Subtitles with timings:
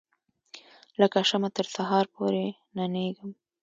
[0.99, 3.29] لکه شمعه تر سهار پوري ننیږم